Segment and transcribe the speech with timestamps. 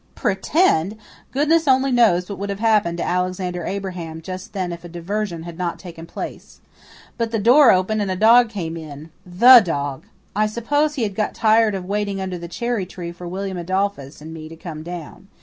[0.15, 0.97] Pretend!
[1.31, 5.43] Goodness only knows what would have happened to Alexander Abraham just then if a diversion
[5.43, 6.59] had not taken place.
[7.19, 10.05] But the door opened and a dog came in THE dog.
[10.35, 14.33] I suppose he had got tired waiting under the cherry tree for William Adolphus and
[14.33, 15.27] me to come down.